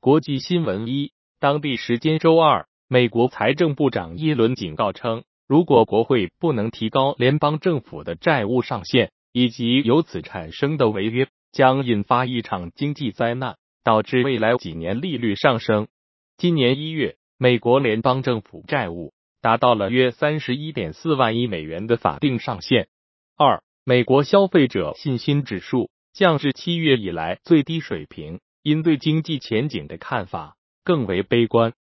[0.00, 1.10] 国际新闻一，
[1.40, 15.88] 当地时间周二，美国财政部长耶伦警告称，如果国会不能提高联邦政府的债务上限，以及由此产生的违约，将引发一场经济灾难，导致未来几年利率上升。
[16.36, 19.12] 今年一月，美国联邦政府债务
[19.42, 22.86] 达到了约三十一点四万亿美元的法定上限。
[23.36, 28.38] 二，美国消费者信心指数降至七月以来最低水平。
[28.62, 31.74] 因对经济前景的看法更为悲观。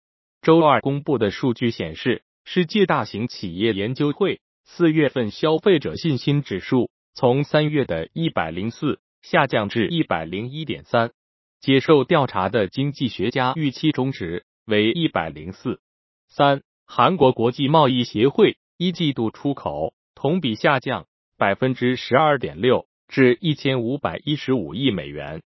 [0.42, 11.12] 周二公布的数据显示，世界大型企业研究会四月份消费者信心指数从三月的一百零四下降至一百零一点三。
[11.58, 15.80] 接受调查的经济学家预期中值为一百零四。
[16.28, 21.06] 三，韩国国际贸易协会一季度出口同比下降
[21.38, 25.42] 百分之十二点六，至一千五百一十五亿美元。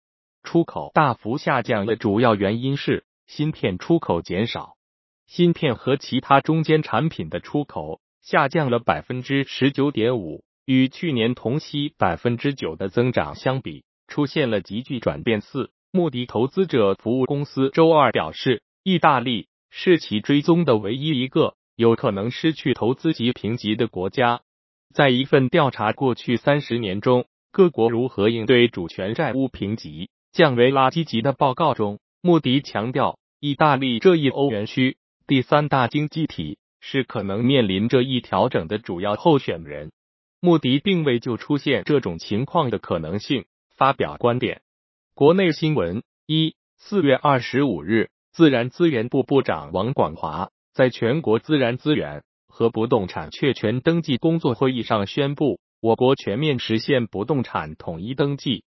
[0.47, 4.77] 出口大幅下降的主要原因是芯片出口减少，
[5.27, 15.41] 芯片和其他中间产品的出口下降了百分之十九点五，与去年同期百分之九的增长相比，出现了急剧转变。
[15.41, 24.43] 四，穆迪投资者服务公司周二表示，意大利是其追踪的唯一一个有可能失去投资级评级的国家。
[24.95, 30.09] 在一份调查过去三十年中各国如何应对主权债务评级。
[30.37, 39.93] 降为垃圾级的报告中，穆迪强调，意大利这一欧元区第三大经济体是可能面临这一调整的主要候选人。
[40.39, 43.47] 穆迪并未就出现这种情况的可能性
[43.79, 44.61] 发表观点。
[45.15, 58.65] 国内新闻：一、四月二十五日，自然资源部部长王广华在全国自然资源和不动产确权登记工作会议上宣布，我国全面实现不动产统一登记。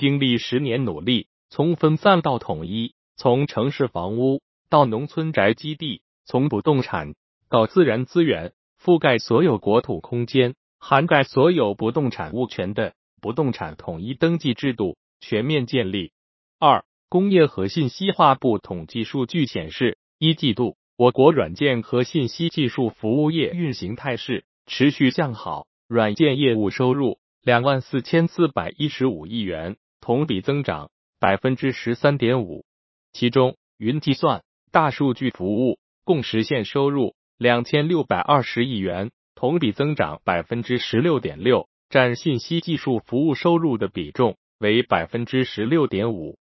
[0.00, 7.12] 经历十年努力，从分散到统一，从城市房屋到农村宅基地，从不动产
[7.50, 16.12] 到自然资源，覆盖所有国土空间，涵盖所有不动产物权的不动产统一登记制度全面建立。
[16.58, 29.76] 二、工业和信息化部统计数据显示，一季度我国软件和信息技术服务业运行态势持续向好，软件业务收入两万四千四百一十五亿元。
[30.00, 32.64] 同比增长百分之十三点五，
[33.12, 46.38] 其中云计算、大数据服务共实现收入两千六百二十亿元，同比增长百分之十六点六，占信息技术服务收入的比重为百分之十六点五。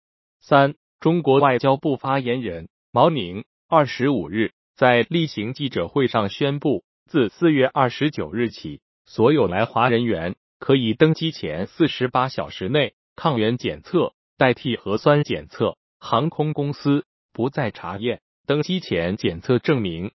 [0.42, 12.94] 三，中国外交部发言人毛宁二十五日在例行记者会上宣布，自四月二十九日起，所有来华人员可以登机前四十八小时内。
[13.16, 20.12] 抗原检测代替核酸检测，航空公司不再查验登机前检测证明。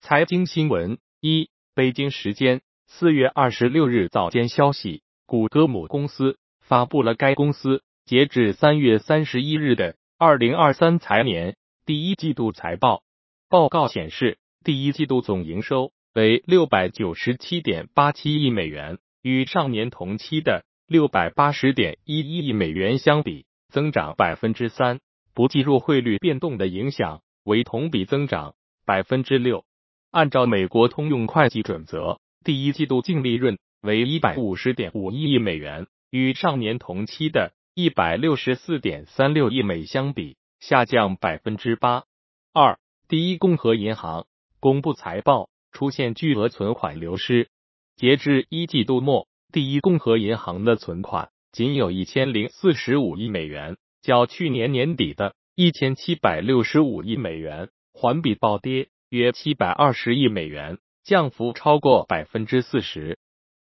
[0.00, 13.02] 财经新闻一，北京时间四月二十六日早间消息，谷歌母公司发布了该公司截至三月三十一日的二零二三财年第一季度财报。
[13.48, 20.64] 报告显示，第一季度总营收为六百九十七点八七亿美元，与上年同期的。
[20.86, 25.00] 六百八十点一一亿美元相比，增长百分之三，
[25.32, 28.54] 不计入汇率变动的影响，为同比增长
[28.84, 29.64] 百分之六。
[30.10, 42.04] 按照美国通用会计准则，第一季度净利润为一百五十点五一亿美元，与上年同期的一百六十四点三六亿美相比，下降百分之八。
[42.52, 42.78] 二，
[43.08, 44.26] 第一共和银行
[44.60, 47.48] 公布财报，出现巨额存款流失，
[47.96, 49.26] 截至一季度末。
[49.52, 63.18] 第一共和银行的存款仅有一千零四十五亿美元，较去年年底的一千七百六十五亿美元环比暴跌约七百二十亿美元，降幅超过百分之四十。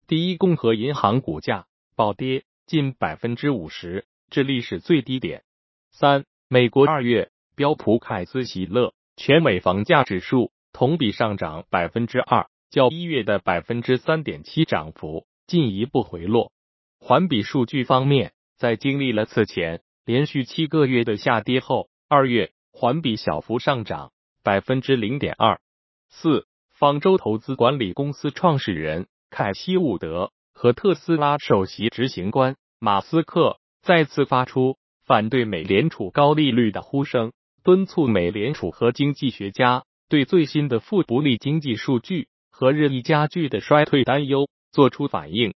[0.09, 5.45] 第一共和银行股价暴跌近百分之五十，至历史最低点。
[5.93, 15.29] 三、美国二月标普凯斯喜乐全美房价指数同比上涨百分之二，较一月的百分之三点七涨幅。
[15.47, 16.53] 进一步回落。
[16.99, 24.13] 环比数据方面，在经历了此前连续七个月的下跌后，二月环比小幅上涨
[24.43, 25.61] 百分之零点二
[26.09, 26.47] 四。
[26.79, 34.77] 方舟投资管理公司创始人凯西伍德和特斯拉首席执行官马斯克再次发出
[35.07, 37.33] 反对美联储高利率的呼声，
[37.63, 44.47] 敦促美联储和经济学家对最新的负不利经济数据和日益加剧的衰退担忧。
[44.77, 45.55] 做出反应。